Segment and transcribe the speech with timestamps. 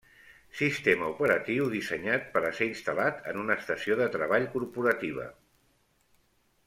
[0.59, 5.29] Sistema operatiu dissenyat per a ser instal·lat en una estació de treball corporativa.